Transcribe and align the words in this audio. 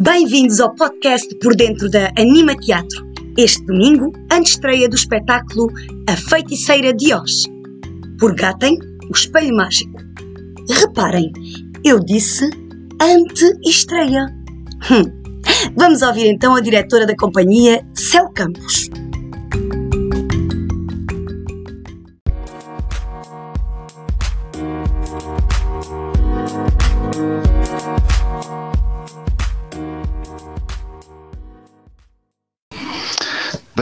Bem-vindos 0.00 0.60
ao 0.60 0.74
podcast 0.74 1.32
Por 1.36 1.54
Dentro 1.54 1.88
da 1.88 2.12
Anima 2.18 2.56
Teatro. 2.56 3.06
Este 3.38 3.64
domingo, 3.64 4.12
estreia 4.42 4.88
do 4.88 4.96
espetáculo 4.96 5.68
A 6.08 6.16
Feiticeira 6.16 6.92
de 6.92 7.14
Oz. 7.14 7.44
Por 8.18 8.34
Gatem, 8.34 8.76
o 9.08 9.12
Espelho 9.14 9.54
Mágico. 9.54 9.96
Reparem, 10.68 11.30
eu 11.84 12.00
disse 12.00 12.50
ante-estreia. 13.00 14.26
Hum. 14.90 15.04
Vamos 15.76 16.02
ouvir 16.02 16.26
então 16.26 16.56
a 16.56 16.60
diretora 16.60 17.06
da 17.06 17.14
companhia, 17.16 17.86
Céu 17.94 18.28
Campos. 18.30 18.90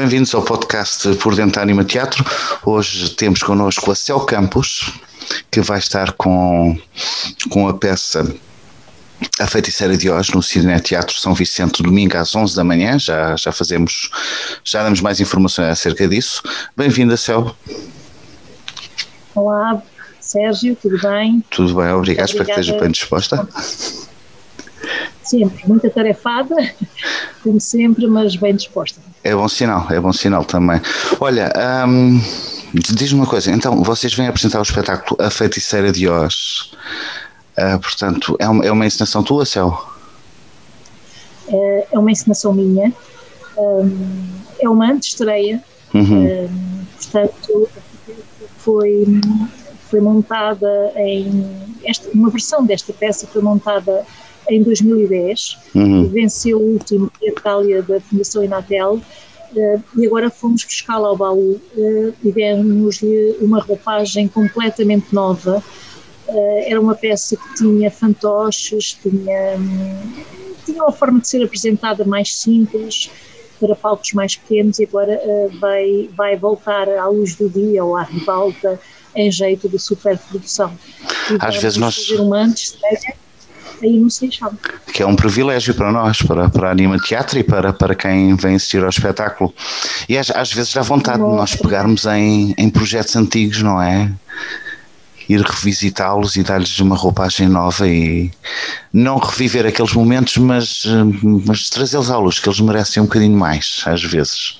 Bem-vindos 0.03 0.35
ao 0.35 0.43
podcast 0.43 1.15
Por 1.19 1.37
Dentro 1.37 1.53
da 1.53 1.63
Anima 1.63 1.85
Teatro. 1.85 2.25
Hoje 2.67 3.11
temos 3.11 3.41
connosco 3.41 3.89
a 3.93 3.95
Céu 3.95 4.19
Campos, 4.19 4.99
que 5.49 5.61
vai 5.61 5.79
estar 5.79 6.11
com, 6.15 6.77
com 7.49 7.69
a 7.69 7.75
peça 7.75 8.27
A 9.39 9.47
Feiticeira 9.47 9.97
de 9.97 10.11
Hoje 10.11 10.35
no 10.35 10.43
Cine 10.43 10.81
Teatro 10.81 11.17
São 11.17 11.35
Vicente, 11.35 11.85
domingo 11.85 12.17
às 12.17 12.35
11 12.35 12.57
da 12.57 12.65
manhã. 12.65 12.99
Já, 12.99 13.37
já 13.37 13.53
fazemos, 13.53 14.11
já 14.65 14.83
damos 14.83 15.01
mais 15.01 15.21
informações 15.21 15.69
acerca 15.69 16.09
disso. 16.09 16.43
Bem-vinda, 16.77 17.17
Céu. 17.17 17.55
Olá, 19.37 19.81
Sérgio, 20.19 20.77
tudo 20.83 20.99
bem? 20.99 21.45
Tudo 21.49 21.77
bem, 21.77 21.93
obrigado. 21.93 22.27
Espero 22.27 22.45
que 22.47 22.51
esteja 22.51 22.77
bem 22.77 22.91
disposta. 22.91 23.49
Sempre, 25.23 25.63
muita 25.69 25.89
tarefada, 25.89 26.57
como 27.43 27.61
sempre, 27.61 28.07
mas 28.07 28.37
bem 28.37 28.55
disposta. 28.55 29.01
É 29.25 29.35
bom 29.35 29.49
sinal, 29.49 29.87
é 29.91 30.01
bom 30.01 30.13
sinal 30.13 30.45
também. 30.45 30.81
Olha, 31.21 31.53
hum, 31.87 32.21
diz-me 32.75 33.21
uma 33.21 33.27
coisa, 33.27 33.51
então 33.51 33.83
vocês 33.83 34.15
vêm 34.15 34.27
apresentar 34.27 34.59
o 34.59 34.63
espetáculo 34.63 35.21
A 35.21 35.31
Feiticeira 35.31 35.93
de 35.93 36.09
Oz. 36.09 36.73
Uh, 37.59 37.79
portanto, 37.81 38.37
é 38.39 38.49
uma, 38.49 38.65
é 38.65 38.73
uma 38.73 38.87
encenação 38.87 39.23
tua, 39.23 39.45
Céu? 39.45 39.93
É, 41.49 41.87
é 41.93 41.99
uma 41.99 42.11
encenação 42.11 42.53
minha. 42.53 42.93
Um, 43.57 44.27
é 44.59 44.69
uma 44.69 44.91
antestreia. 44.91 45.63
Uhum. 45.93 46.27
Um, 46.27 46.85
portanto, 46.97 47.69
foi, 48.57 49.21
foi 49.91 50.01
montada 50.01 50.93
em. 50.97 51.47
Esta, 51.85 52.09
uma 52.15 52.31
versão 52.31 52.65
desta 52.65 52.93
peça 52.93 53.27
foi 53.27 53.43
montada 53.43 54.07
em 54.49 54.63
2010, 54.63 55.59
uhum. 55.75 56.09
venceu 56.09 56.59
o 56.59 56.73
último 56.73 57.11
Itália 57.23 57.83
da 57.83 58.01
Fundação 58.01 58.45
Inatel 58.45 58.95
uh, 58.95 59.83
e 59.97 60.07
agora 60.07 60.31
fomos 60.31 60.65
buscá-la 60.65 61.09
ao 61.09 61.17
baú 61.17 61.61
uh, 61.77 62.15
e 62.23 62.33
demos-lhe 62.33 63.37
uma 63.41 63.61
roupagem 63.61 64.29
completamente 64.29 65.13
nova. 65.13 65.63
Uh, 66.29 66.63
era 66.67 66.81
uma 66.81 66.95
peça 66.95 67.37
que 67.37 67.55
tinha 67.55 67.91
fantoches, 67.91 68.99
tinha, 69.03 69.59
tinha 70.65 70.83
uma 70.83 70.93
forma 70.93 71.21
de 71.21 71.29
ser 71.29 71.43
apresentada 71.45 72.05
mais 72.05 72.35
simples, 72.37 73.11
para 73.67 73.77
palcos 73.77 74.13
mais 74.13 74.35
pequenos 74.35 74.79
e 74.81 74.85
agora 74.85 75.21
uh, 75.25 75.59
vai, 75.61 76.11
vai 76.17 76.37
voltar 76.37 76.89
à 76.89 77.07
luz 77.07 77.37
do 77.37 77.49
dia 77.49 77.85
ou 77.85 77.97
à 77.97 78.03
ribalta 78.03 78.81
em 79.15 79.31
jeito 79.31 79.69
de 79.69 79.79
superprodução. 79.79 80.77
Às 81.39 81.57
vezes 81.57 81.79
nós... 81.79 81.95
fazer 81.95 82.21
uma 82.21 82.39
antes 82.39 82.77
aí 83.83 83.99
no 83.99 84.11
Seixal. 84.11 84.53
Que 84.93 85.03
é 85.03 85.07
um 85.07 85.17
privilégio 85.17 85.75
para 85.75 85.93
nós, 85.93 86.23
para, 86.23 86.49
para 86.49 86.69
a 86.69 86.71
Anima 86.73 86.99
Teatro 86.99 87.39
e 87.39 87.45
para, 87.45 87.73
para 87.73 87.95
quem 87.95 88.35
vem 88.37 88.57
assistir 88.57 88.83
ao 88.83 88.89
espetáculo. 88.89 89.53
E 90.09 90.17
às, 90.17 90.31
às 90.31 90.53
vezes 90.53 90.73
dá 90.73 90.83
vontade 90.83 91.19
de 91.19 91.29
nós 91.29 91.55
pegarmos 91.55 92.07
em, 92.07 92.55
em 92.57 92.71
projetos 92.71 93.15
antigos, 93.17 93.63
não 93.63 93.81
é? 93.81 94.11
ir 95.29 95.41
revisitá-los 95.41 96.37
e 96.37 96.43
dar-lhes 96.43 96.79
uma 96.81 96.97
roupagem 96.97 97.49
nova 97.49 97.89
e 97.89 98.31
não 98.93 99.19
reviver 99.19 99.67
aqueles 99.67 99.93
momentos, 99.93 100.37
mas, 100.37 100.85
mas 101.47 101.69
trazê-los 101.71 102.11
à 102.11 102.19
luz, 102.19 102.39
que 102.39 102.49
eles 102.49 102.61
merecem 102.61 103.03
um 103.03 103.07
bocadinho 103.07 103.37
mais, 103.37 103.83
às 103.87 104.03
vezes. 104.03 104.59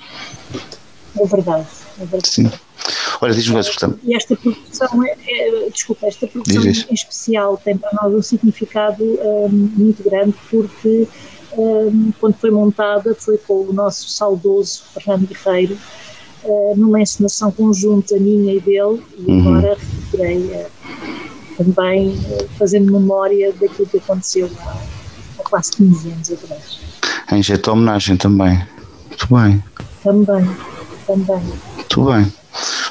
É 1.19 1.27
verdade, 1.27 1.67
é 2.01 2.05
verdade. 2.05 2.29
Sim. 2.29 2.51
Diz-me 3.31 3.63
portanto. 3.63 3.99
E 4.03 4.17
esta 4.17 4.37
produção, 4.37 5.05
é, 5.05 5.17
é, 5.29 5.71
desculpa, 5.71 6.07
esta 6.07 6.27
produção 6.27 6.65
em 6.65 6.95
especial 6.95 7.57
tem 7.57 7.77
para 7.77 7.91
nós 8.03 8.15
um 8.15 8.23
significado 8.23 9.05
um, 9.05 9.49
muito 9.77 10.03
grande 10.03 10.35
porque 10.51 11.07
um, 11.57 12.13
quando 12.19 12.35
foi 12.35 12.51
montada 12.51 13.15
foi 13.15 13.39
com 13.39 13.67
o 13.67 13.73
nosso 13.73 14.09
saudoso 14.09 14.85
Fernando 14.95 15.29
Guerreiro 15.29 15.79
uh, 16.45 16.75
numa 16.77 17.01
encenação 17.01 17.51
conjunta 17.53 18.17
minha 18.17 18.55
e 18.55 18.61
dele 18.61 19.03
e 19.19 19.31
uhum. 19.31 19.57
agora 19.57 19.77
recuperei 19.79 20.39
uh, 20.39 20.67
também 21.57 22.09
uh, 22.09 22.49
fazendo 22.59 22.93
memória 22.93 23.53
daquilo 23.53 23.87
que 23.87 23.99
aconteceu 23.99 24.51
há, 24.61 24.83
há 25.39 25.43
quase 25.45 25.73
15 25.73 26.11
anos 26.11 26.33
atrás. 26.33 26.81
Em 27.31 27.43
jeito 27.43 27.65
de 27.65 27.71
homenagem 27.71 28.17
também. 28.17 28.63
Muito 29.09 29.35
bem. 29.35 29.65
Também, 30.03 30.57
também. 31.07 31.43
Muito 31.77 32.05
bem. 32.05 32.42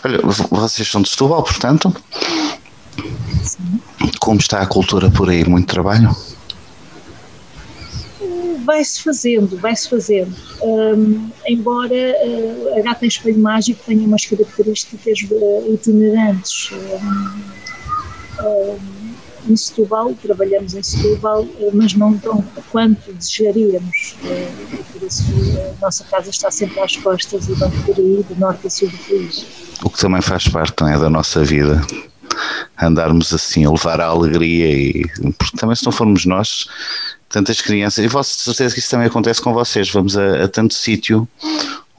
Olha, 0.04 0.20
vocês 0.50 0.90
são 0.90 1.02
de 1.02 1.10
Setúbal, 1.10 1.44
portanto? 1.44 1.94
Sim. 3.44 3.80
Como 4.20 4.40
está 4.40 4.62
a 4.62 4.66
cultura 4.66 5.12
por 5.12 5.30
aí? 5.30 5.46
Muito 5.46 5.68
trabalho? 5.68 6.16
Vai-se 8.66 9.04
fazendo, 9.04 9.58
vai-se 9.58 9.90
fazendo. 9.90 10.36
Um, 10.62 11.30
embora 11.48 11.94
uh, 11.94 12.80
a 12.80 12.82
Gata 12.82 13.06
em 13.06 13.08
Espelho 13.08 13.40
Mágico 13.40 13.82
tenha 13.86 14.06
umas 14.06 14.26
características 14.26 15.20
uh, 15.32 15.74
itinerantes. 15.74 16.72
Um, 16.72 18.46
um, 18.46 18.80
em 19.48 19.56
Setúbal, 19.56 20.14
trabalhamos 20.22 20.74
em 20.74 20.84
Setúbal, 20.84 21.44
uh, 21.44 21.72
mas 21.74 21.94
não 21.94 22.18
tão 22.18 22.44
quanto 22.72 23.12
desejaríamos. 23.14 24.16
por 24.92 25.08
isso, 25.08 25.24
a 25.80 25.86
nossa 25.86 26.04
casa 26.06 26.30
está 26.30 26.52
sempre 26.52 26.80
às 26.80 26.96
costas 26.98 27.48
e 27.48 27.54
vamos 27.54 27.80
por 27.84 27.98
aí, 27.98 28.24
de 28.28 28.40
norte 28.40 28.68
a 28.68 28.70
sul 28.70 28.90
do 28.90 28.98
país 28.98 29.46
o 29.84 29.90
que 29.90 30.00
também 30.00 30.22
faz 30.22 30.48
parte 30.48 30.84
é, 30.84 30.98
da 30.98 31.10
nossa 31.10 31.44
vida. 31.44 31.82
Andarmos 32.82 33.34
assim 33.34 33.66
a 33.66 33.72
levar 33.72 34.00
a 34.00 34.06
alegria 34.06 34.72
e 34.72 35.06
porque 35.38 35.58
também 35.58 35.76
se 35.76 35.86
não 35.86 35.92
formos 35.92 36.26
nós, 36.26 36.68
tantas 37.30 37.62
crianças, 37.62 38.04
e 38.04 38.08
vosso 38.08 38.40
certeza 38.40 38.74
que 38.74 38.80
isso 38.80 38.90
também 38.90 39.08
acontece 39.08 39.42
com 39.42 39.54
vocês, 39.54 39.90
vamos 39.90 40.18
a, 40.18 40.46
a 40.46 40.48
tanto 40.48 40.74
sítio 40.74 41.28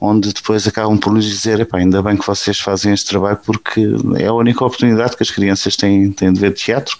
onde 0.05 0.33
depois 0.33 0.67
acabam 0.67 0.97
por 0.97 1.13
nos 1.13 1.23
dizer, 1.23 1.65
ainda 1.71 2.01
bem 2.01 2.17
que 2.17 2.27
vocês 2.27 2.59
fazem 2.59 2.91
este 2.93 3.09
trabalho 3.09 3.39
porque 3.45 3.81
é 4.17 4.27
a 4.27 4.33
única 4.33 4.65
oportunidade 4.65 5.15
que 5.15 5.23
as 5.23 5.31
crianças 5.31 5.77
têm, 5.77 6.11
têm 6.11 6.33
de 6.33 6.41
ver 6.41 6.53
teatro, 6.53 6.97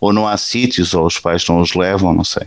ou 0.00 0.12
não 0.12 0.28
há 0.28 0.36
sítios, 0.36 0.94
ou 0.94 1.04
os 1.06 1.18
pais 1.18 1.44
não 1.48 1.60
os 1.60 1.74
levam, 1.74 2.14
não 2.14 2.22
sei. 2.22 2.46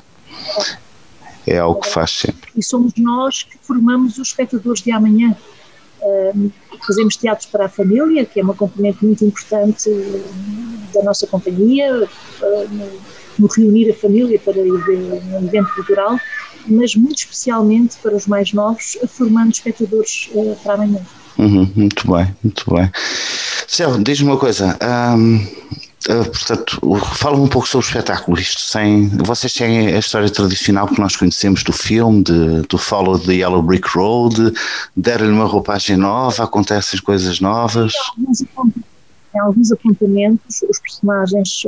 É 1.46 1.58
algo 1.58 1.82
que 1.82 1.90
faz 1.90 2.12
sempre. 2.12 2.50
E 2.56 2.64
somos 2.64 2.94
nós 2.96 3.44
que 3.44 3.58
formamos 3.62 4.18
os 4.18 4.30
espectadores 4.30 4.82
de 4.82 4.92
amanhã 4.92 5.36
fazemos 6.86 7.18
teatros 7.18 7.48
para 7.48 7.66
a 7.66 7.70
família, 7.70 8.26
que 8.26 8.40
é 8.40 8.44
uma 8.44 8.54
componente 8.54 9.04
muito 9.04 9.26
importante 9.26 9.90
da 10.94 11.04
nossa 11.04 11.28
companhia, 11.28 12.08
no, 13.38 13.48
reunir 13.48 13.92
a 13.92 13.94
família 13.94 14.40
para 14.40 14.58
ir 14.58 14.72
um 14.72 15.46
evento 15.46 15.74
cultural, 15.74 16.18
mas 16.68 16.96
muito 16.96 17.18
especialmente 17.18 17.98
para 18.02 18.16
os 18.16 18.28
mais 18.28 18.54
novos, 18.54 18.98
formando 19.08 19.52
espectadores 19.52 20.30
uh, 20.34 20.56
para 20.64 20.76
amanhã. 20.76 21.02
Uhum, 21.38 21.72
muito 21.76 22.12
bem, 22.12 22.36
muito 22.44 22.74
bem. 22.74 22.92
Céu, 23.68 23.98
diz-me 23.98 24.30
uma 24.30 24.38
coisa. 24.38 24.78
Um, 25.16 25.46
Uh, 26.08 26.24
portanto, 26.24 26.80
fala-me 27.16 27.44
um 27.44 27.48
pouco 27.50 27.68
sobre 27.68 27.86
o 27.86 27.90
espetáculo. 27.90 28.40
Isto 28.40 28.62
sem, 28.62 29.10
vocês 29.10 29.54
têm 29.54 29.88
a 29.88 30.00
história 30.00 30.30
tradicional 30.30 30.88
que 30.88 31.02
nós 31.02 31.18
conhecemos 31.18 31.64
do 31.64 31.74
filme, 31.74 32.24
de, 32.24 32.62
do 32.62 32.78
Follow 32.78 33.20
the 33.20 33.34
Yellow 33.34 33.62
Brick 33.62 33.90
Road, 33.90 34.54
deram-lhe 34.96 35.34
uma 35.34 35.46
roupagem 35.46 35.98
nova, 35.98 36.46
acontecem 36.46 37.02
coisas 37.02 37.42
novas. 37.42 37.92
Em 39.36 39.40
alguns 39.40 39.72
apontamentos, 39.72 40.62
os 40.70 40.80
personagens 40.80 41.64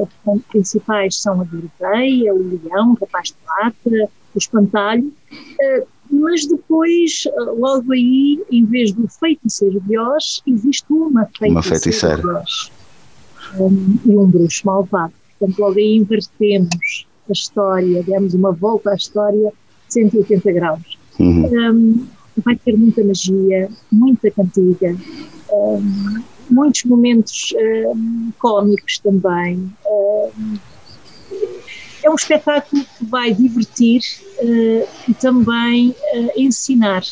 principais 0.49 1.17
são 1.17 1.41
a 1.41 1.43
Doroteia, 1.43 2.33
o 2.33 2.61
Leão, 2.63 2.91
o 2.93 2.97
Rapaz 3.01 3.29
de 3.29 3.35
Prata, 3.43 4.09
o 4.33 4.37
Espantalho, 4.37 5.11
uh, 5.31 5.87
mas 6.09 6.45
depois, 6.47 7.23
uh, 7.27 7.59
logo 7.59 7.93
aí, 7.93 8.43
em 8.51 8.65
vez 8.65 8.91
do 8.91 9.07
feiticeiro 9.07 9.79
de 9.81 9.97
Oz, 9.97 10.41
existe 10.47 10.85
uma 10.89 11.25
feiticeira. 11.25 11.51
Uma 11.51 11.63
feiticeira. 11.63 12.21
De 12.21 12.27
Oz 12.27 12.79
um, 13.57 13.97
e 14.05 14.17
um 14.17 14.27
bruxo 14.27 14.65
malvado. 14.65 15.13
Portanto, 15.37 15.59
logo 15.59 15.77
aí 15.77 15.95
invertemos 15.95 17.07
a 17.29 17.31
história, 17.31 18.03
demos 18.03 18.33
uma 18.33 18.51
volta 18.51 18.91
à 18.91 18.95
história 18.95 19.51
180 19.87 20.51
graus. 20.51 20.97
Uhum. 21.19 21.45
Um, 21.45 22.07
vai 22.43 22.55
ter 22.55 22.77
muita 22.77 23.03
magia, 23.03 23.69
muita 23.91 24.31
cantiga, 24.31 24.95
um, 25.51 26.23
muitos 26.49 26.83
momentos 26.85 27.53
um, 27.95 28.31
cómicos 28.39 28.99
também. 28.99 29.71
Um, 29.85 30.57
é 32.09 32.11
um 32.11 32.15
espetáculo 32.15 32.83
que 32.97 33.05
vai 33.05 33.33
divertir 33.33 34.01
uh, 34.39 34.87
e 35.07 35.13
também 35.13 35.89
uh, 35.89 36.31
ensinar 36.35 37.03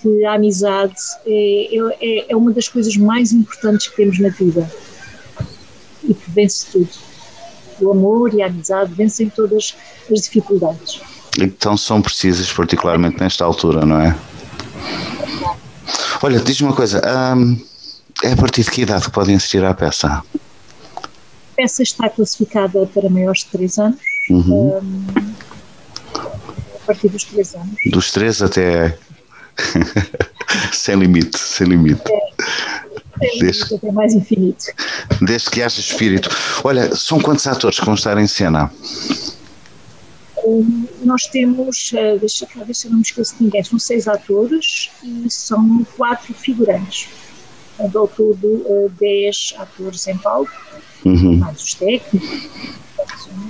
que 0.00 0.24
a 0.24 0.34
amizade 0.34 0.94
é, 1.26 1.76
é, 2.00 2.32
é 2.32 2.36
uma 2.36 2.52
das 2.52 2.68
coisas 2.68 2.96
mais 2.96 3.32
importantes 3.32 3.88
que 3.88 3.96
temos 3.96 4.18
na 4.18 4.30
vida 4.30 4.70
e 6.02 6.14
que 6.14 6.30
vence 6.30 6.66
tudo. 6.72 6.88
O 7.80 7.90
amor 7.90 8.32
e 8.32 8.42
a 8.42 8.46
amizade 8.46 8.94
vencem 8.94 9.28
todas 9.28 9.76
as 10.10 10.22
dificuldades. 10.22 11.00
Então 11.38 11.76
são 11.76 12.00
precisas, 12.00 12.50
particularmente 12.52 13.20
nesta 13.20 13.44
altura, 13.44 13.84
não 13.84 14.00
é? 14.00 14.16
Olha, 16.22 16.40
diz-me 16.40 16.68
uma 16.68 16.76
coisa, 16.76 17.00
hum, 17.36 17.58
é 18.22 18.32
a 18.32 18.36
partir 18.36 18.62
de 18.62 18.70
que 18.70 18.82
idade 18.82 19.04
que 19.04 19.10
podem 19.10 19.36
assistir 19.36 19.62
à 19.64 19.74
peça? 19.74 20.08
A 20.08 20.22
peça 21.56 21.82
está 21.82 22.08
classificada 22.08 22.86
para 22.86 23.08
maiores 23.10 23.40
de 23.40 23.50
3 23.50 23.78
anos. 23.78 24.09
Uhum. 24.30 24.78
Hum, 24.78 25.06
a 26.14 26.86
partir 26.86 27.08
dos 27.08 27.24
3 27.24 27.54
anos. 27.54 27.76
Dos 27.86 28.12
3 28.12 28.42
até. 28.42 28.98
sem 30.72 30.96
limite, 30.96 31.38
sem 31.38 31.66
limite. 31.66 32.02
É. 32.10 33.38
Desde, 33.38 33.74
até 33.74 33.92
mais 33.92 34.14
infinito. 34.14 34.64
Desde 35.20 35.50
que 35.50 35.62
haja 35.62 35.80
espírito. 35.80 36.30
Olha, 36.64 36.94
são 36.96 37.20
quantos 37.20 37.46
atores 37.46 37.78
que 37.78 37.84
vão 37.84 37.94
estar 37.94 38.16
em 38.16 38.26
cena? 38.26 38.72
Um, 40.44 40.86
nós 41.02 41.26
temos, 41.26 41.92
uh, 41.92 42.18
deixa 42.18 42.46
cá 42.46 42.64
ver 42.64 42.74
se 42.74 42.86
eu 42.86 42.92
não 42.92 42.98
me 42.98 43.02
esqueço 43.02 43.36
de 43.36 43.44
ninguém, 43.44 43.62
são 43.62 43.78
seis 43.78 44.08
atores 44.08 44.90
e 45.04 45.30
são 45.30 45.84
quatro 45.96 46.32
figurantes. 46.32 47.08
Ao 47.78 48.08
todo, 48.08 48.46
uh, 48.46 48.90
dez 48.98 49.54
atores 49.58 50.06
em 50.06 50.16
palco, 50.16 50.50
uhum. 51.04 51.36
mais 51.36 51.62
os 51.62 51.74
técnicos. 51.74 52.79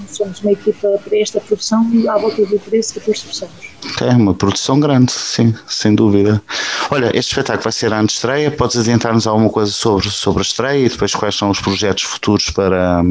Somos 0.09 0.41
uma 0.41 0.53
equipa 0.53 1.01
para 1.05 1.19
esta 1.19 1.41
produção 1.41 1.89
à 2.09 2.19
volta 2.19 2.45
de 2.45 2.59
13, 2.59 2.95
14 2.95 3.27
pessoas. 3.27 3.51
É 4.01 4.11
uma 4.11 4.35
produção 4.35 4.79
grande, 4.81 5.13
sim, 5.13 5.55
sem 5.69 5.95
dúvida. 5.95 6.43
Olha, 6.91 7.07
este 7.17 7.31
espetáculo 7.31 7.65
vai 7.65 7.73
ser 7.73 7.93
a 7.93 8.03
estreia. 8.03 8.51
Podes 8.51 8.77
adiantar-nos 8.77 9.27
alguma 9.27 9.51
coisa 9.51 9.73
sobre, 9.73 10.11
sobre 10.11 10.41
a 10.41 10.43
estreia 10.43 10.87
e 10.87 10.89
depois 10.89 11.15
quais 11.15 11.35
são 11.35 11.51
os 11.51 11.61
projetos 11.61 12.05
futuros 12.05 12.51
para, 12.51 13.03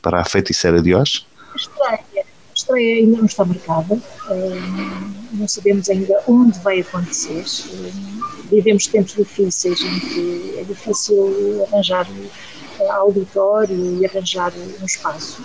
para 0.00 0.20
a 0.20 0.24
feiticeira 0.24 0.80
de 0.80 0.94
hoje? 0.94 1.26
A 1.52 1.56
estreia 1.56 2.26
estreia 2.56 2.96
ainda 2.96 3.18
não 3.18 3.26
está 3.26 3.44
marcada, 3.44 4.00
não 5.32 5.46
sabemos 5.46 5.88
ainda 5.90 6.22
onde 6.26 6.58
vai 6.60 6.80
acontecer. 6.80 7.44
vivemos 8.50 8.86
tempos 8.86 9.14
difíceis 9.14 9.80
em 9.80 10.00
que 10.00 10.54
é 10.58 10.64
difícil 10.64 11.66
arranjar 11.70 12.08
auditório 12.90 14.00
e 14.00 14.06
arranjar 14.06 14.52
um 14.80 14.86
espaço. 14.86 15.42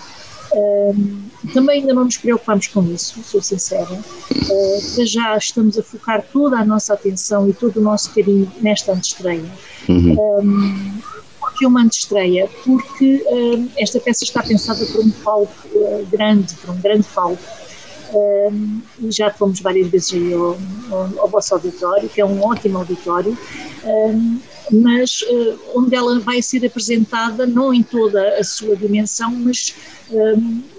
Também 1.53 1.81
ainda 1.81 1.94
não 1.94 2.06
nos 2.06 2.18
preocupamos 2.18 2.68
com 2.68 2.83
isso, 2.92 3.21
sou 3.24 3.42
sincera. 3.42 3.92
Uh, 3.92 5.06
já 5.06 5.38
estamos 5.38 5.77
a 5.77 5.83
focar 5.83 6.24
toda 6.31 6.57
a 6.57 6.65
nossa 6.65 6.94
atenção 6.94 7.48
e 7.50 7.53
todo 7.53 7.77
o 7.77 7.81
nosso 7.81 8.13
carinho 8.13 8.51
nesta 8.62 8.92
antestreia. 8.92 9.50
Uhum. 9.88 10.18
Um, 10.19 11.01
que 11.62 11.65
uma 11.68 11.83
antestreia, 11.83 12.50
porque 12.65 13.24
uh, 13.27 13.71
esta 13.77 14.00
peça 14.00 14.24
está 14.24 14.42
pensada 14.42 14.83
para 14.83 15.00
um 15.00 15.12
palco 15.12 15.68
uh, 15.75 16.07
grande, 16.12 16.56
para 16.56 16.71
um 16.71 16.81
grande 16.81 17.07
palco. 17.13 17.44
Uh, 18.12 19.12
já 19.12 19.30
fomos 19.31 19.62
várias 19.62 19.88
vezes 19.88 20.12
aí 20.13 20.33
ao, 20.33 20.57
ao, 20.89 21.19
ao, 21.19 21.27
vosso 21.30 21.53
auditório, 21.53 22.09
que 22.09 22.19
é 22.19 22.25
um 22.25 22.44
ótimo 22.44 22.80
auditório, 22.80 23.38
mas 24.72 25.24
onde 25.74 25.96
ela 25.96 26.20
vai 26.20 26.42
ser 26.42 26.66
apresentada 26.66 27.46
não 27.46 27.74
em 27.74 27.84
toda 27.84 28.38
a 28.40 28.44
sua 28.44 28.76
dimensão, 28.76 29.32
mas 29.32 29.76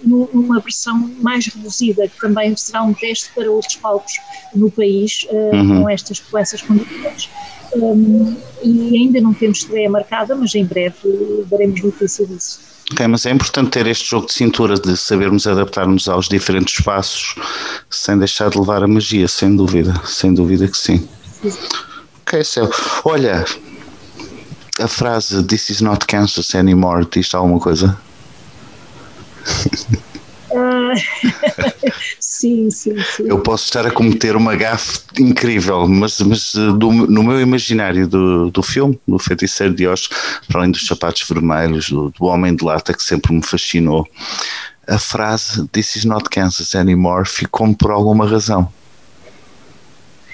numa 0.03 0.61
versão 0.61 1.11
mais 1.21 1.47
reduzida, 1.47 2.09
que 2.09 2.19
também 2.21 2.55
será 2.57 2.83
um 2.83 2.93
teste 2.93 3.31
para 3.35 3.51
outros 3.51 3.77
palcos 3.77 4.13
no 4.55 4.71
país 4.71 5.27
uhum. 5.31 5.83
com, 5.83 5.89
estas, 5.89 6.21
com 6.21 6.39
essas 6.39 6.63
condições. 6.63 7.31
Um, 7.75 8.37
e 8.63 8.97
ainda 8.97 9.21
não 9.21 9.33
temos 9.33 9.59
estreia 9.59 9.89
marcada, 9.89 10.35
mas 10.35 10.55
em 10.55 10.65
breve 10.65 10.97
daremos 11.51 11.83
notícia 11.83 12.27
disso. 12.27 12.61
Ok, 12.91 13.07
mas 13.07 13.25
é 13.25 13.31
importante 13.31 13.71
ter 13.71 13.87
este 13.87 14.11
jogo 14.11 14.27
de 14.27 14.35
cintura, 14.35 14.75
de 14.75 14.97
sabermos 14.97 15.47
adaptar-nos 15.47 16.09
aos 16.09 16.29
diferentes 16.29 16.79
espaços 16.79 17.35
sem 17.89 18.19
deixar 18.19 18.51
de 18.51 18.59
levar 18.59 18.83
a 18.83 18.87
magia, 18.87 19.27
sem 19.29 19.57
dúvida, 19.57 19.95
sem 20.05 20.35
dúvida 20.35 20.69
que 20.69 20.77
sim. 20.77 21.09
sim. 21.43 21.53
Ok, 22.27 22.45
Céu. 22.45 22.71
Olha, 23.05 23.45
a 24.83 24.89
frase 24.89 25.43
This 25.45 25.71
is 25.71 25.81
not 25.81 26.07
Kansas 26.07 26.55
anymore 26.55 27.07
diz 27.11 27.35
alguma 27.35 27.59
coisa? 27.59 27.99
Uh, 30.51 30.93
sim, 32.21 32.71
sim, 32.71 32.97
sim. 33.03 33.25
Eu 33.27 33.41
posso 33.41 33.65
estar 33.65 33.87
a 33.87 33.91
cometer 33.91 34.37
uma 34.37 34.55
gafe 34.55 35.01
incrível, 35.19 35.89
mas, 35.89 36.21
mas 36.21 36.55
eh, 36.55 36.73
do, 36.77 36.93
no 36.93 37.23
meu 37.23 37.41
imaginário 37.41 38.07
do, 38.07 38.51
do 38.51 38.63
filme, 38.63 39.01
do 39.09 39.19
Feiticeiro 39.19 39.75
de 39.75 39.87
Oz, 39.87 40.09
para 40.49 40.61
além 40.61 40.71
dos 40.71 40.87
sapatos 40.87 41.27
vermelhos, 41.27 41.89
do, 41.89 42.11
do 42.11 42.27
Homem 42.27 42.55
de 42.55 42.65
Lata, 42.65 42.93
que 42.93 43.03
sempre 43.03 43.33
me 43.33 43.43
fascinou, 43.43 44.07
a 44.87 44.99
frase 44.99 45.67
This 45.69 45.97
is 45.97 46.05
not 46.05 46.29
Kansas 46.29 46.75
anymore 46.75 47.27
ficou-me 47.27 47.75
por 47.75 47.91
alguma 47.91 48.27
razão. 48.27 48.71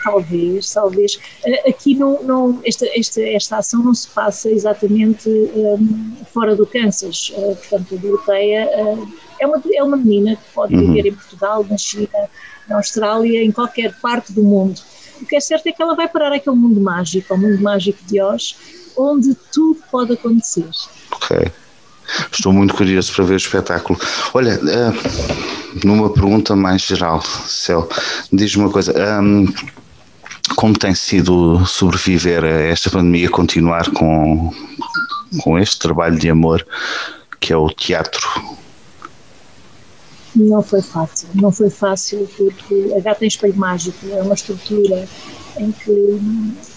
Talvez, 0.09 0.73
talvez. 0.73 1.21
Eh, 1.45 1.69
aqui 1.69 1.95
não, 1.95 2.23
não, 2.23 2.61
esta, 2.65 2.87
esta, 2.99 3.21
esta 3.21 3.59
ação 3.59 3.83
não 3.83 3.93
se 3.93 4.09
passa 4.09 4.51
exatamente 4.51 5.29
um, 5.29 6.17
fora 6.33 6.57
do 6.57 6.67
Kansas. 6.67 7.31
Uh, 7.37 7.55
portanto, 7.57 7.95
a 7.95 7.99
Doroteia 7.99 8.71
uh, 8.75 9.09
é, 9.39 9.47
uma, 9.47 9.63
é 9.75 9.83
uma 9.83 9.97
menina 9.99 10.35
que 10.37 10.55
pode 10.55 10.75
uhum. 10.75 10.87
viver 10.87 11.11
em 11.11 11.15
Portugal, 11.15 11.65
na 11.69 11.77
China, 11.77 12.09
na 12.67 12.77
Austrália, 12.77 13.45
em 13.45 13.53
qualquer 13.53 13.95
parte 14.01 14.33
do 14.33 14.43
mundo. 14.43 14.81
O 15.21 15.27
que 15.27 15.37
é 15.37 15.41
certo 15.41 15.67
é 15.67 15.73
que 15.73 15.83
ela 15.83 15.95
vai 15.95 16.09
parar 16.09 16.33
aquele 16.33 16.57
mundo 16.57 16.81
mágico, 16.81 17.35
ao 17.35 17.39
mundo 17.39 17.61
mágico 17.61 17.99
de 18.07 18.23
Oz, 18.23 18.57
onde 18.97 19.35
tudo 19.53 19.81
pode 19.91 20.15
acontecer. 20.15 20.71
Ok. 21.13 21.53
Estou 22.33 22.53
muito 22.53 22.75
curioso 22.75 23.13
para 23.15 23.25
ver 23.25 23.35
o 23.35 23.37
espetáculo. 23.37 23.99
Olha, 24.33 24.59
numa 25.85 26.11
pergunta 26.11 26.57
mais 26.57 26.83
geral, 26.83 27.23
Céu, 27.47 27.89
diz-me 28.33 28.65
uma 28.65 28.73
coisa. 28.73 28.95
Um, 29.21 29.47
como 30.59 30.77
tem 30.77 30.93
sido 30.93 31.65
sobreviver 31.65 32.43
a 32.43 32.49
esta 32.49 32.91
pandemia, 32.91 33.31
continuar 33.31 33.89
com, 33.93 34.53
com 35.41 35.57
este 35.57 35.79
trabalho 35.79 36.19
de 36.19 36.29
amor 36.29 36.67
que 37.39 37.53
é 37.53 37.57
o 37.57 37.69
teatro? 37.69 38.27
Não 40.35 40.61
foi 40.61 40.83
fácil, 40.83 41.29
não 41.33 41.53
foi 41.53 41.71
fácil 41.71 42.29
porque 42.37 42.93
a 42.97 43.01
Gata 43.01 43.25
em 43.25 43.29
Espelho 43.29 43.57
Mágico 43.57 44.05
é 44.11 44.21
uma 44.21 44.35
estrutura 44.35 45.09
em 45.59 45.71
que 45.71 46.21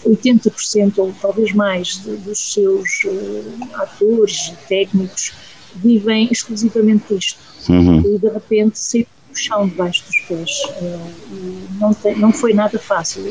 80% 0.05 0.99
ou 0.99 1.11
talvez 1.19 1.51
mais 1.51 1.97
dos 1.97 2.53
seus 2.53 3.03
uh, 3.05 3.81
atores 3.81 4.53
e 4.53 4.67
técnicos 4.67 5.33
vivem 5.77 6.29
exclusivamente 6.31 7.15
disto. 7.15 7.39
Uhum. 7.67 8.01
E 8.01 8.19
de 8.19 8.29
repente 8.29 8.77
saiu 8.77 9.07
o 9.31 9.35
chão 9.35 9.67
debaixo 9.67 10.03
dos 10.05 10.19
pés. 10.27 10.51
Uh, 10.79 11.11
não, 11.79 11.95
tem, 11.95 12.15
não 12.19 12.31
foi 12.31 12.53
nada 12.53 12.77
fácil. 12.77 13.23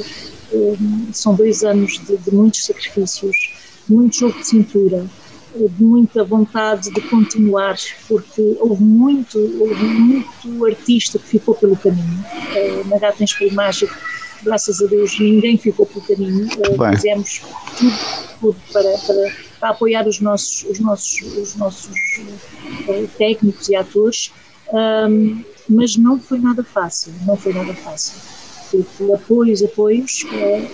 Uh, 0.52 0.76
são 1.12 1.35
dois 1.35 1.62
anos 1.62 2.00
de, 2.07 2.16
de, 2.16 2.35
muitos 2.35 2.64
sacrifícios, 2.64 3.37
muito 3.88 4.19
jogo 4.19 4.38
de 4.38 4.47
cintura, 4.47 5.07
uh, 5.54 5.69
de 5.69 5.85
muita 5.85 6.25
vontade 6.25 6.90
de 6.90 7.00
continuar, 7.02 7.76
porque 8.09 8.57
houve 8.59 8.83
muito, 8.83 9.38
houve 9.61 9.85
muito 9.85 10.66
artista 10.66 11.19
que 11.19 11.26
ficou 11.26 11.54
pelo 11.54 11.76
caminho. 11.76 12.25
na 12.87 12.99
Gata 12.99 13.23
Espelho 13.23 13.54
Mágico, 13.54 13.95
graças 14.42 14.83
a 14.83 14.87
Deus, 14.87 15.19
ninguém 15.21 15.57
ficou 15.57 15.87
pelo 15.87 16.04
caminho. 16.04 16.49
fizemos 16.97 17.42
tudo, 17.78 17.92
tudo 18.40 18.57
para, 18.73 18.99
para, 18.99 19.33
para, 19.61 19.71
apoiar 19.71 20.09
os 20.09 20.21
nossos, 20.21 20.64
os 20.64 20.80
nossos, 20.80 21.21
os 21.37 21.54
nossos 21.54 21.92
técnicos 23.16 23.69
e 23.69 23.76
atores. 23.76 24.33
Mas 25.69 25.97
não 25.97 26.19
foi 26.19 26.40
nada 26.40 26.64
fácil, 26.64 27.12
não 27.25 27.37
foi 27.37 27.52
nada 27.52 27.73
fácil. 27.75 28.40
Apoios, 29.14 29.62
apoios. 29.62 30.24
É, 30.32 30.68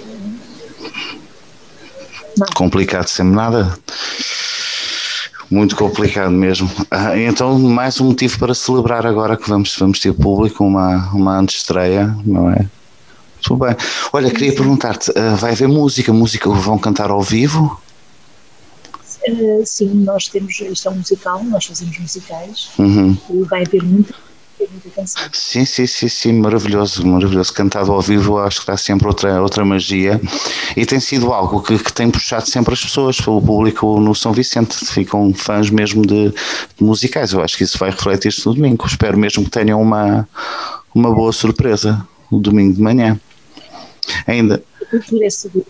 complicado 2.55 3.09
sempre 3.09 3.35
nada. 3.35 3.79
Muito 5.51 5.77
complicado 5.77 6.31
mesmo. 6.31 6.69
Ah, 6.91 7.17
então, 7.17 7.59
mais 7.59 8.01
um 8.01 8.07
motivo 8.07 8.39
para 8.39 8.53
celebrar 8.53 9.07
agora 9.07 9.37
que 9.37 9.49
vamos, 9.49 9.77
vamos 9.79 10.01
ter 10.01 10.13
público, 10.13 10.65
uma, 10.65 11.11
uma 11.13 11.39
antestreia, 11.39 12.15
não 12.25 12.51
é? 12.51 12.67
Tudo 13.43 13.65
bem. 13.65 13.77
Olha, 14.13 14.31
queria 14.31 14.55
perguntar-te: 14.55 15.11
uh, 15.11 15.37
vai 15.37 15.53
haver 15.53 15.69
música? 15.69 16.13
Música 16.13 16.51
vão 16.51 16.79
cantar 16.79 17.11
ao 17.11 17.23
vivo? 17.23 17.81
Uh, 19.29 19.63
sim, 19.65 19.89
nós 20.05 20.27
temos. 20.27 20.59
Isto 20.61 20.89
é 20.89 20.91
um 20.91 20.97
musical, 20.97 21.45
nós 21.45 21.65
fazemos 21.65 21.97
musicais 21.99 22.69
uhum. 22.79 23.17
e 23.31 23.43
vai 23.45 23.63
haver 23.63 23.85
muita 23.85 24.15
Sim, 25.33 25.65
sim, 25.65 25.87
sim, 25.87 26.09
sim, 26.09 26.33
maravilhoso, 26.33 27.07
maravilhoso. 27.07 27.53
Cantado 27.53 27.93
ao 27.93 28.01
vivo, 28.01 28.39
acho 28.39 28.61
que 28.61 28.67
dá 28.67 28.77
sempre 28.77 29.07
outra, 29.07 29.43
outra 29.43 29.65
magia 29.65 30.21
e 30.77 30.85
tem 30.85 31.01
sido 31.01 31.33
algo 31.33 31.63
que, 31.63 31.79
que 31.79 31.93
tem 31.93 32.11
puxado 32.11 32.49
sempre 32.49 32.75
as 32.75 32.83
pessoas, 32.83 33.19
o 33.27 33.41
público 33.41 34.01
no 34.01 34.15
São 34.15 34.33
Vicente, 34.33 34.77
ficam 34.87 35.33
fãs 35.35 35.71
mesmo 35.71 36.07
de, 36.07 36.31
de 36.31 36.85
musicais. 36.85 37.33
Eu 37.33 37.43
acho 37.43 37.57
que 37.57 37.65
isso 37.65 37.79
vai 37.79 37.91
refletir-se 37.91 38.47
no 38.47 38.55
domingo. 38.55 38.87
Espero 38.87 39.19
mesmo 39.19 39.45
que 39.45 39.51
tenham 39.51 39.81
uma, 39.81 40.29
uma 40.95 41.15
boa 41.15 41.33
surpresa 41.33 42.07
o 42.31 42.39
domingo 42.39 42.75
de 42.75 42.81
manhã. 42.81 43.21
Ainda. 44.27 44.63
A 44.81 44.85
cultura 44.87 45.27
é 45.27 45.31
segura. 45.31 45.67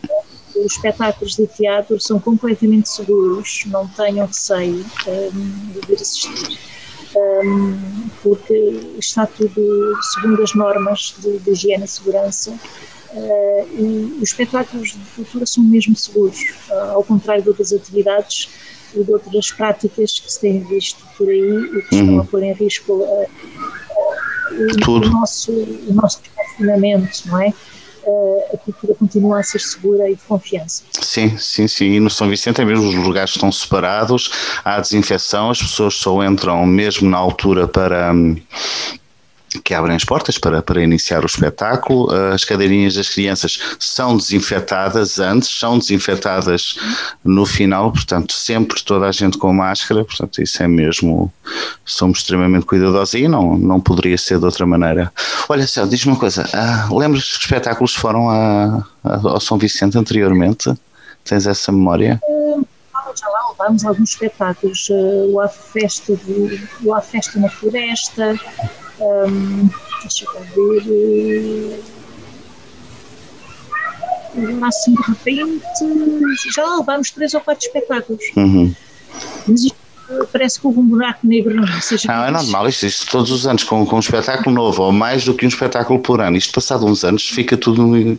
Os 0.54 0.72
espetáculos 0.72 1.36
de 1.36 1.46
teatro 1.46 2.00
são 2.00 2.18
completamente 2.18 2.88
seguros, 2.88 3.64
não 3.66 3.86
tenham 3.88 4.26
receio 4.26 4.84
um, 5.06 5.70
de 5.72 5.86
vir 5.86 5.96
assistir. 5.96 6.58
Um, 7.16 8.10
porque 8.22 8.52
está 8.98 9.26
tudo 9.26 9.96
segundo 10.12 10.42
as 10.42 10.54
normas 10.54 11.14
de, 11.18 11.38
de 11.38 11.50
higiene 11.50 11.84
e 11.84 11.88
segurança 11.88 12.50
uh, 12.50 13.66
e 13.72 14.18
os 14.20 14.28
espetáculos 14.28 14.90
de 14.90 14.98
cultura 15.14 15.46
são 15.46 15.64
mesmo 15.64 15.96
seguros, 15.96 16.38
uh, 16.68 16.90
ao 16.90 17.02
contrário 17.02 17.42
de 17.42 17.48
outras 17.48 17.72
atividades 17.72 18.50
e 18.94 19.02
de 19.02 19.10
outras 19.10 19.50
práticas 19.50 20.20
que 20.20 20.30
se 20.30 20.40
têm 20.40 20.60
visto 20.60 21.02
por 21.16 21.26
aí 21.26 21.40
e 21.40 21.82
que 21.88 21.94
estão 21.94 22.14
uhum. 22.14 22.20
a 22.20 22.24
pôr 22.24 22.42
em 22.42 22.52
risco 22.52 22.92
uh, 22.92 23.26
o, 24.86 25.00
nosso, 25.08 25.52
o 25.52 25.94
nosso 25.94 26.20
desconfinamento, 26.20 27.28
não 27.28 27.40
é? 27.40 27.54
A 28.52 28.56
cultura 28.58 28.94
continua 28.94 29.40
a 29.40 29.42
ser 29.42 29.60
segura 29.60 30.08
e 30.10 30.14
de 30.14 30.22
confiança. 30.22 30.84
Sim, 31.00 31.36
sim, 31.38 31.66
sim. 31.66 31.92
E 31.92 32.00
no 32.00 32.10
São 32.10 32.28
Vicente 32.28 32.60
é 32.60 32.64
mesmo 32.64 32.88
os 32.88 32.94
lugares 32.94 33.30
estão 33.30 33.50
separados, 33.50 34.30
há 34.64 34.80
desinfecção, 34.80 35.50
as 35.50 35.60
pessoas 35.60 35.94
só 35.94 36.22
entram 36.24 36.64
mesmo 36.66 37.08
na 37.08 37.16
altura 37.16 37.66
para 37.66 38.12
hum, 38.12 38.36
que 39.62 39.74
abrem 39.74 39.96
as 39.96 40.04
portas 40.04 40.38
para, 40.38 40.62
para 40.62 40.82
iniciar 40.82 41.22
o 41.22 41.26
espetáculo. 41.26 42.12
As 42.32 42.44
cadeirinhas 42.44 42.94
das 42.94 43.08
crianças 43.08 43.58
são 43.78 44.16
desinfetadas 44.16 45.18
antes, 45.18 45.48
são 45.48 45.78
desinfetadas 45.78 46.76
no 47.24 47.44
final, 47.44 47.92
portanto, 47.92 48.32
sempre 48.32 48.82
toda 48.82 49.06
a 49.06 49.12
gente 49.12 49.38
com 49.38 49.52
máscara, 49.52 50.04
portanto, 50.04 50.42
isso 50.42 50.62
é 50.62 50.68
mesmo. 50.68 51.32
Somos 51.84 52.18
extremamente 52.18 52.66
cuidadosos 52.66 53.14
e 53.14 53.28
não, 53.28 53.56
não 53.56 53.80
poderia 53.80 54.18
ser 54.18 54.38
de 54.38 54.44
outra 54.44 54.66
maneira. 54.66 55.12
Olha, 55.48 55.66
Céu, 55.66 55.86
diz-me 55.86 56.12
uma 56.12 56.18
coisa: 56.18 56.48
ah, 56.52 56.88
lembras 56.92 57.24
que 57.24 57.44
espetáculos 57.44 57.94
foram 57.94 58.28
a, 58.30 58.84
a, 59.04 59.14
ao 59.14 59.40
São 59.40 59.58
Vicente 59.58 59.96
anteriormente? 59.96 60.72
Tens 61.24 61.46
essa 61.46 61.72
memória? 61.72 62.20
já 63.16 63.28
lá 63.28 63.50
levamos 63.50 63.84
alguns 63.84 64.10
espetáculos, 64.10 64.88
uh, 64.90 65.32
o 65.32 65.40
A 65.40 65.48
Festa, 65.48 66.14
de, 66.16 66.68
o 66.84 66.94
A 66.94 67.00
Festa 67.00 67.38
na 67.38 67.48
Floresta, 67.48 68.38
um, 69.00 69.68
deixa 70.02 70.24
eu 70.24 70.42
ver. 70.54 71.82
Assim 74.62 74.94
de 74.94 75.02
repente 75.02 75.62
já 76.54 76.76
levamos 76.76 77.10
três 77.10 77.32
ou 77.32 77.40
quatro 77.40 77.66
espetáculos. 77.66 78.22
Uhum. 78.36 78.74
Mas 79.48 79.64
isto 79.64 79.76
parece 80.32 80.60
que 80.60 80.66
houve 80.66 80.78
um 80.78 80.86
buraco 80.86 81.26
negro, 81.26 81.54
não, 81.54 81.64
é? 81.64 81.80
seja, 81.80 82.08
não 82.08 82.24
é 82.24 82.30
normal, 82.30 82.68
isto, 82.68 82.86
isto 82.86 83.10
todos 83.10 83.30
os 83.30 83.46
anos 83.46 83.64
com, 83.64 83.84
com 83.84 83.96
um 83.96 84.00
espetáculo 84.00 84.54
novo, 84.54 84.82
ou 84.82 84.92
mais 84.92 85.24
do 85.24 85.34
que 85.34 85.44
um 85.44 85.48
espetáculo 85.48 85.98
por 85.98 86.20
ano. 86.20 86.36
Isto 86.36 86.52
passado 86.52 86.86
uns 86.86 87.04
anos 87.04 87.28
fica 87.28 87.56
tudo 87.56 87.82
um, 87.82 88.18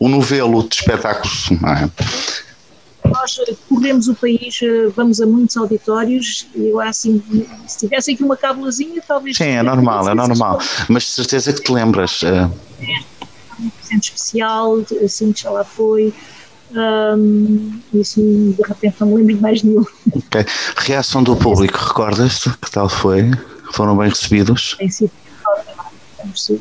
um 0.00 0.08
novelo 0.08 0.66
de 0.66 0.76
espetáculos, 0.76 1.50
não 1.60 1.70
é? 1.70 1.90
Nós 3.36 3.58
corremos 3.68 4.08
o 4.08 4.14
país, 4.14 4.60
eh, 4.62 4.88
vamos 4.94 5.20
a 5.20 5.26
muitos 5.26 5.56
auditórios 5.56 6.46
e 6.54 6.68
eu 6.68 6.80
assim, 6.80 7.22
se 7.66 7.78
tivesse 7.78 8.12
aqui 8.12 8.22
uma 8.22 8.36
cábulazinha, 8.36 9.02
talvez. 9.06 9.36
Sim, 9.36 9.44
é 9.44 9.62
normal, 9.62 10.08
é 10.08 10.14
normal. 10.14 10.60
Mas 10.88 11.04
de 11.04 11.10
certeza 11.10 11.52
que 11.52 11.62
te 11.62 11.72
lembras. 11.72 12.22
Uh... 12.22 12.50
É, 12.80 13.60
um 13.60 13.70
presente 13.70 14.04
especial, 14.04 14.84
assim 15.04 15.32
que 15.32 15.42
já 15.42 15.50
lá 15.50 15.64
foi. 15.64 16.14
Um, 16.70 17.80
e 17.94 18.00
assim, 18.00 18.52
de 18.52 18.62
repente 18.62 18.96
não 19.00 19.08
me 19.08 19.14
lembro 19.16 19.34
de 19.34 19.40
mais 19.40 19.62
nenhum. 19.62 19.84
Okay. 20.12 20.44
Reação 20.76 21.22
do 21.22 21.34
público, 21.34 21.78
recordas-te? 21.78 22.50
Que 22.50 22.70
tal 22.70 22.88
foi? 22.88 23.30
Foram 23.72 23.96
bem 23.96 24.08
recebidos? 24.08 24.76
Tem 24.78 24.90
sido 24.90 25.10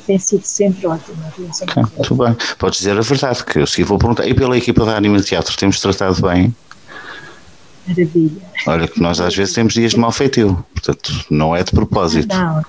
tem 0.06 0.20
sido 0.20 0.44
sempre 0.44 0.88
ótimo. 0.88 1.18
Okay, 1.62 1.84
muito 1.96 2.16
bem. 2.16 2.36
Podes 2.58 2.80
dizer 2.80 2.98
a 2.98 3.02
verdade, 3.02 3.44
que 3.44 3.60
eu 3.60 3.68
segui 3.68 3.84
vou 3.84 3.98
perguntar. 3.98 4.28
E 4.28 4.34
pela 4.34 4.58
equipa 4.58 4.86
da 4.86 4.96
Anima 4.96 5.20
Teatro, 5.22 5.56
temos 5.58 5.80
tratado 5.80 6.22
bem? 6.22 6.56
Maravilha. 7.88 8.42
Olha, 8.68 8.88
que 8.88 9.02
nós 9.02 9.20
às 9.20 9.36
vezes 9.36 9.54
temos 9.54 9.74
dias 9.74 9.92
de 9.92 9.98
mal 9.98 10.12
feitio, 10.12 10.64
portanto, 10.74 11.26
não 11.30 11.56
é 11.56 11.64
de 11.64 11.72
propósito. 11.72 12.36
Não, 12.36 12.64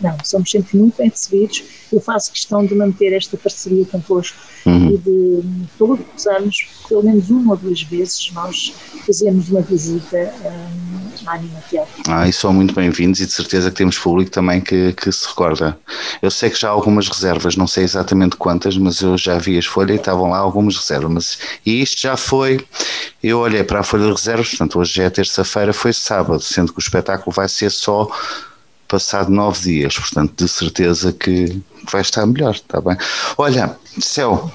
não, 0.00 0.16
somos 0.24 0.50
sempre 0.50 0.76
muito 0.76 0.96
bem 0.96 1.08
recebidos. 1.08 1.62
Eu 1.92 2.00
faço 2.00 2.32
questão 2.32 2.64
de 2.64 2.74
manter 2.74 3.12
esta 3.12 3.36
parceria 3.36 3.84
convosco 3.86 4.36
uhum. 4.66 4.90
e 4.90 4.98
de 4.98 5.42
todos 5.78 6.04
os 6.16 6.26
anos, 6.26 6.68
pelo 6.88 7.02
menos 7.02 7.30
uma 7.30 7.52
ou 7.52 7.58
duas 7.58 7.82
vezes, 7.82 8.30
nós 8.32 8.74
fazemos 9.06 9.48
uma 9.48 9.60
visita 9.62 10.32
um, 10.44 11.28
à 11.28 11.34
Anima 11.34 11.60
Teatro. 11.68 12.02
Ah, 12.06 12.28
e 12.28 12.32
são 12.32 12.52
muito 12.52 12.74
bem-vindos 12.74 13.20
e 13.20 13.26
de 13.26 13.32
certeza 13.32 13.70
que 13.70 13.76
temos 13.76 13.98
público 13.98 14.30
também 14.30 14.60
que, 14.60 14.92
que 14.92 15.10
se 15.10 15.26
recorda. 15.26 15.78
Eu 16.20 16.30
sei 16.30 16.50
que 16.50 16.60
já 16.60 16.68
há 16.68 16.72
algumas 16.72 17.08
reservas, 17.08 17.56
não 17.56 17.66
sei 17.66 17.84
exatamente 17.84 18.36
quantas, 18.36 18.76
mas 18.76 19.00
eu 19.00 19.16
já 19.16 19.38
vi 19.38 19.58
as 19.58 19.66
folhas 19.66 19.96
e 19.96 20.00
estavam 20.00 20.30
lá 20.30 20.38
algumas 20.38 20.76
reservas. 20.76 21.10
Mas, 21.10 21.38
e 21.64 21.82
isto 21.82 22.00
já 22.00 22.16
foi, 22.16 22.64
eu 23.22 23.38
olhei 23.40 23.64
para 23.64 23.80
a 23.80 23.82
folha 23.82 24.04
de 24.04 24.12
reservas, 24.12 24.50
portanto 24.50 24.78
hoje 24.78 25.02
é 25.02 25.10
terça-feira, 25.10 25.72
foi 25.72 25.92
sábado, 25.92 26.40
sendo 26.40 26.72
que 26.72 26.78
o 26.78 26.82
espetáculo 26.82 27.34
vai 27.34 27.48
ser 27.48 27.70
só 27.70 28.08
passado 28.88 29.30
nove 29.30 29.60
dias, 29.60 29.96
portanto, 29.96 30.44
de 30.44 30.50
certeza 30.50 31.12
que 31.12 31.62
vai 31.92 32.00
estar 32.00 32.26
melhor, 32.26 32.54
está 32.54 32.80
bem? 32.80 32.96
Olha, 33.36 33.76
Céu, 34.00 34.50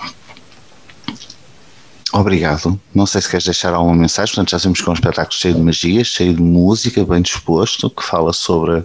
obrigado. 2.11 2.79
Não 2.93 3.05
sei 3.05 3.21
se 3.21 3.29
queres 3.29 3.45
deixar 3.45 3.73
alguma 3.73 3.95
mensagem, 3.95 4.33
portanto, 4.33 4.51
já 4.51 4.59
temos 4.59 4.81
com 4.81 4.91
um 4.91 4.95
espetáculo 4.95 5.33
cheio 5.33 5.53
de 5.53 5.61
magia, 5.61 6.03
cheio 6.03 6.33
de 6.33 6.41
música, 6.41 7.05
bem 7.05 7.21
disposto, 7.21 7.89
que 7.89 8.03
fala 8.03 8.33
sobre, 8.33 8.83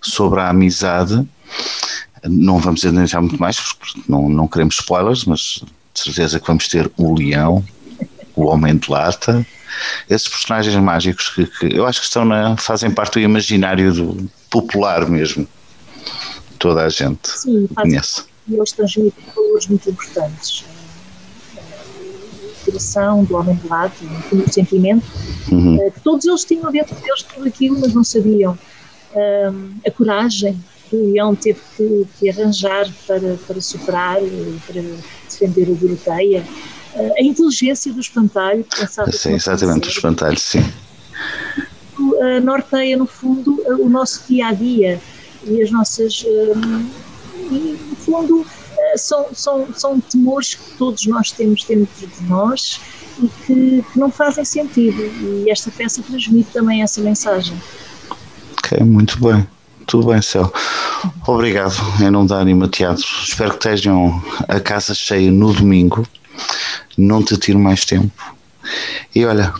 sobre 0.00 0.40
a 0.40 0.50
amizade. 0.50 1.26
Não 2.22 2.58
vamos 2.58 2.84
entrar 2.84 3.20
muito 3.22 3.40
mais, 3.40 3.58
porque 3.58 4.02
não, 4.06 4.28
não 4.28 4.46
queremos 4.46 4.76
spoilers, 4.76 5.24
mas 5.24 5.62
de 5.94 6.00
certeza 6.00 6.38
que 6.38 6.46
vamos 6.46 6.68
ter 6.68 6.90
o 6.98 7.14
Leão, 7.14 7.64
o 8.36 8.44
Homem 8.44 8.76
de 8.76 8.90
Lata, 8.90 9.44
esses 10.08 10.28
personagens 10.28 10.74
mágicos 10.76 11.30
que, 11.30 11.46
que 11.46 11.74
eu 11.74 11.86
acho 11.86 12.00
que 12.00 12.06
estão 12.06 12.24
na, 12.24 12.56
fazem 12.56 12.90
parte 12.90 13.14
do 13.14 13.20
imaginário 13.20 13.92
do, 13.92 14.30
popular 14.50 15.08
mesmo. 15.08 15.46
Toda 16.58 16.84
a 16.84 16.88
gente 16.88 17.28
Sim, 17.28 17.66
conhece. 17.74 18.24
E 18.46 18.54
eles 18.54 18.72
transmitem 18.72 19.24
valores 19.34 19.66
muito 19.68 19.88
importantes. 19.88 20.64
A 21.56 22.64
coração 22.64 23.24
do 23.24 23.36
homem 23.36 23.58
lado, 23.64 23.92
o 24.32 24.52
sentimento, 24.52 25.06
uhum. 25.50 25.80
Eh, 25.80 25.90
que 25.90 26.00
todos 26.00 26.26
eles 26.26 26.44
tinham 26.44 26.70
dentro 26.70 26.94
deles 26.96 27.22
tudo 27.22 27.46
aquilo, 27.46 27.80
mas 27.80 27.94
não 27.94 28.04
sabiam. 28.04 28.58
a 29.86 29.90
coragem 29.90 30.62
que 30.88 30.96
o 30.96 31.12
leão 31.12 31.34
teve 31.34 31.60
que, 31.76 32.06
que 32.18 32.30
arranjar 32.30 32.86
para, 33.06 33.36
para 33.46 33.60
superar, 33.60 34.18
para 34.66 34.82
defender 35.28 35.68
a 35.70 35.74
Doroteia 35.74 36.44
a 36.94 37.22
inteligência 37.22 37.92
do 37.92 38.00
espantalho. 38.00 38.64
Sim, 39.12 39.34
exatamente, 39.34 39.88
o 39.88 39.90
espantalho, 39.90 40.38
sim. 40.38 40.64
Norteia, 42.42 42.96
no 42.96 43.06
fundo, 43.06 43.62
o 43.78 43.88
nosso 43.88 44.24
dia 44.28 44.48
a 44.48 44.52
dia 44.52 45.00
e 45.44 45.62
as 45.62 45.70
nossas. 45.70 46.24
Hum, 46.26 46.88
e, 47.50 47.78
no 47.88 47.96
fundo, 47.96 48.46
eh, 48.78 48.96
são, 48.96 49.26
são, 49.32 49.66
são 49.74 50.00
temores 50.00 50.54
que 50.54 50.76
todos 50.76 51.06
nós 51.06 51.32
temos 51.32 51.64
dentro 51.64 52.06
de 52.06 52.22
nós 52.24 52.80
e 53.22 53.28
que, 53.46 53.84
que 53.92 53.98
não 53.98 54.10
fazem 54.10 54.44
sentido. 54.44 55.02
E 55.02 55.50
esta 55.50 55.70
peça 55.70 56.02
transmite 56.02 56.50
também 56.52 56.82
essa 56.82 57.00
mensagem. 57.00 57.56
Ok, 58.58 58.78
muito 58.84 59.18
bem. 59.20 59.46
Tudo 59.86 60.08
bem, 60.08 60.22
Céu. 60.22 60.52
Obrigado 61.26 61.74
em 62.00 62.10
nome 62.10 62.28
da 62.28 62.38
Anima 62.38 62.68
Teatro. 62.68 63.04
Espero 63.24 63.50
que 63.50 63.56
estejam 63.56 64.22
a 64.46 64.60
casa 64.60 64.94
cheia 64.94 65.30
no 65.30 65.52
domingo 65.52 66.06
não 67.00 67.22
te 67.22 67.36
tiro 67.36 67.58
mais 67.58 67.84
tempo. 67.84 68.36
E 69.14 69.24
olha, 69.24 69.52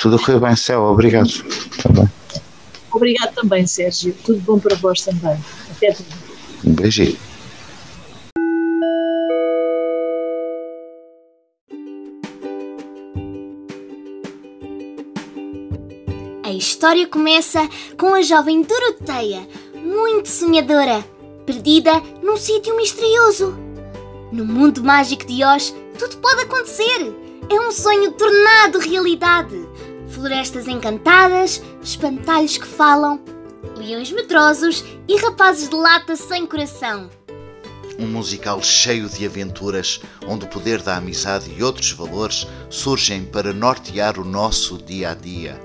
tudo 0.00 0.18
correu 0.18 0.40
bem, 0.40 0.56
Céu, 0.56 0.82
obrigado. 0.84 1.28
Também. 1.82 2.08
Obrigado 2.90 3.34
também, 3.34 3.66
Sérgio. 3.66 4.14
Tudo 4.24 4.40
bom 4.40 4.58
para 4.58 4.74
vós 4.76 5.02
também. 5.02 5.38
Até 5.70 5.92
tudo. 5.92 6.08
Um 6.64 6.72
beijinho. 6.72 7.16
A 16.42 16.52
história 16.52 17.06
começa 17.06 17.68
com 17.98 18.14
a 18.14 18.22
jovem 18.22 18.62
Doroteia, 18.62 19.46
muito 19.74 20.28
sonhadora, 20.28 21.04
perdida 21.44 22.00
num 22.22 22.36
sítio 22.36 22.74
misterioso. 22.76 23.54
No 24.32 24.44
mundo 24.46 24.82
mágico 24.82 25.26
de 25.26 25.44
Oz, 25.44 25.74
tudo 25.98 26.16
pode 26.16 26.42
acontecer! 26.42 27.14
É 27.50 27.60
um 27.60 27.70
sonho 27.70 28.12
tornado 28.12 28.78
realidade! 28.78 29.69
Florestas 30.10 30.66
encantadas, 30.66 31.62
espantalhos 31.82 32.58
que 32.58 32.66
falam, 32.66 33.22
leões 33.76 34.10
medrosos 34.10 34.84
e 35.08 35.16
rapazes 35.16 35.68
de 35.68 35.76
lata 35.76 36.16
sem 36.16 36.46
coração. 36.46 37.08
Um 37.98 38.06
musical 38.06 38.62
cheio 38.62 39.08
de 39.08 39.24
aventuras, 39.24 40.00
onde 40.26 40.46
o 40.46 40.48
poder 40.48 40.82
da 40.82 40.96
amizade 40.96 41.54
e 41.56 41.62
outros 41.62 41.92
valores 41.92 42.46
surgem 42.68 43.24
para 43.24 43.52
nortear 43.52 44.18
o 44.18 44.24
nosso 44.24 44.78
dia 44.78 45.10
a 45.10 45.14
dia. 45.14 45.60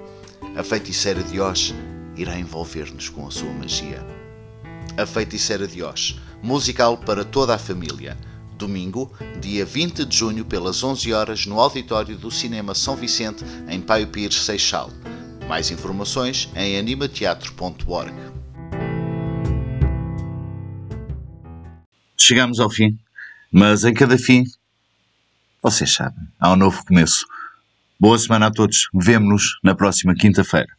A 0.55 0.63
feiticeira 0.63 1.23
de 1.23 1.39
Oz 1.39 1.73
irá 2.15 2.37
envolver-nos 2.37 3.09
com 3.09 3.27
a 3.27 3.31
sua 3.31 3.51
magia. 3.51 4.05
A 4.97 5.05
Feiticeira 5.05 5.67
de 5.67 5.83
Oz, 5.83 6.19
musical 6.41 6.97
para 6.97 7.25
toda 7.25 7.55
a 7.55 7.57
família. 7.57 8.17
Domingo, 8.55 9.12
dia 9.39 9.65
20 9.65 10.05
de 10.05 10.17
junho, 10.17 10.45
pelas 10.45 10.83
11 10.83 11.13
horas, 11.13 11.45
no 11.45 11.59
auditório 11.59 12.17
do 12.17 12.31
Cinema 12.31 12.74
São 12.74 12.95
Vicente, 12.95 13.43
em 13.69 13.79
Paio 13.79 14.07
Pires, 14.07 14.43
Seixal. 14.43 14.89
Mais 15.47 15.69
informações 15.71 16.50
em 16.55 16.77
animateatro.org. 16.77 18.13
Chegamos 22.17 22.59
ao 22.59 22.69
fim, 22.69 22.97
mas 23.51 23.83
em 23.83 23.93
cada 23.93 24.17
fim, 24.17 24.43
vocês 25.62 25.93
sabem, 25.93 26.27
há 26.39 26.51
um 26.51 26.55
novo 26.55 26.83
começo. 26.85 27.25
Boa 28.00 28.17
semana 28.19 28.47
a 28.47 28.51
todos. 28.51 28.89
Vemo-nos 28.93 29.57
na 29.63 29.74
próxima 29.74 30.13
quinta-feira. 30.13 30.75